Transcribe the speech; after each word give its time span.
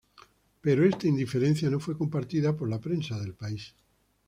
Pero 0.61 0.83
esta 0.83 1.07
indiferencia 1.07 1.69
no 1.69 1.79
fue 1.79 1.95
compartida 1.95 2.57
por 2.57 2.67
la 2.67 2.79
prensa 2.79 3.19
del 3.19 3.35
país. 3.35 3.75